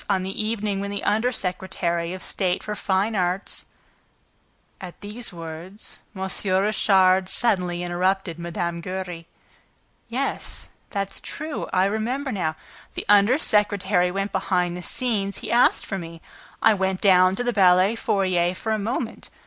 on 0.09 0.23
the 0.23 0.43
evening 0.43 0.79
when 0.79 0.89
the 0.89 1.03
under 1.03 1.31
secretary 1.31 2.11
of 2.11 2.23
state 2.23 2.63
for 2.63 2.73
fine 2.75 3.15
arts..." 3.15 3.65
At 4.81 4.99
these 5.01 5.31
words, 5.31 5.99
M. 6.15 6.27
Richard 6.59 7.29
suddenly 7.29 7.83
interrupted 7.83 8.39
Mme. 8.39 8.79
Giry: 8.81 9.27
"Yes, 10.09 10.71
that's 10.89 11.21
true, 11.21 11.69
I 11.71 11.85
remember 11.85 12.31
now! 12.31 12.55
The 12.95 13.05
under 13.07 13.37
secretary 13.37 14.09
went 14.09 14.31
behind 14.31 14.75
the 14.75 14.81
scenes. 14.81 15.37
He 15.37 15.51
asked 15.51 15.85
for 15.85 15.99
me. 15.99 16.19
I 16.63 16.73
went 16.73 16.99
down 16.99 17.35
to 17.35 17.43
the 17.43 17.53
ballet 17.53 17.93
foyer 17.95 18.55
for 18.55 18.71
a 18.71 18.79
moment. 18.79 19.29